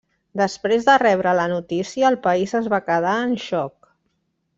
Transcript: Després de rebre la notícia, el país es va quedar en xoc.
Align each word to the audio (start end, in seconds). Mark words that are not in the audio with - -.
Després 0.39 0.85
de 0.87 0.95
rebre 1.01 1.33
la 1.39 1.43
notícia, 1.51 2.07
el 2.09 2.17
país 2.23 2.55
es 2.61 2.71
va 2.75 2.81
quedar 2.89 3.13
en 3.27 3.37
xoc. 3.45 3.93